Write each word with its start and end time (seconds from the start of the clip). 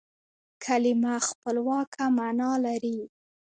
کلیمه 0.63 1.15
خپلواکه 1.27 2.03
مانا 2.17 2.51
لري. 2.65 2.97